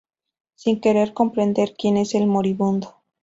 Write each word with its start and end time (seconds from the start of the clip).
Sin 0.55 0.81
querer 0.81 1.13
comprender 1.13 1.75
quien 1.77 1.95
es 1.97 2.15
el 2.15 2.25
moribundo 2.25 2.95